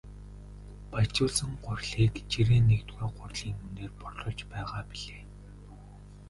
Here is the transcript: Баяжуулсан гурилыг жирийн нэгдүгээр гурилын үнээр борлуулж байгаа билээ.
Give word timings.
Баяжуулсан 0.91 1.51
гурилыг 1.65 2.15
жирийн 2.31 2.65
нэгдүгээр 2.69 3.15
гурилын 3.19 3.61
үнээр 3.65 3.91
борлуулж 4.01 4.39
байгаа 4.51 4.81
билээ. 4.89 5.21